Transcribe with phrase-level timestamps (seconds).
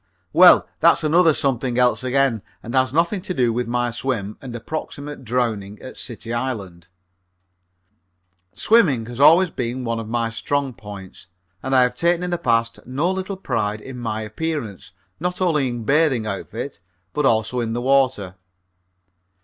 [0.33, 4.55] Well, that's another something else again and has nothing to do with my swim and
[4.55, 6.87] approximate drowning at City Island.
[8.51, 11.27] Swimming has always been one of my strong points,
[11.61, 15.67] and I have taken in the past no little pride in my appearance, not only
[15.67, 16.79] in a bathing outfit,
[17.13, 18.37] but also in the water.